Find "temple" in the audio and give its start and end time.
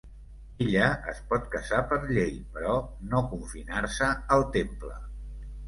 4.59-4.99